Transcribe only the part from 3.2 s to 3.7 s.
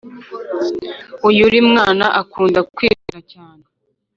cyane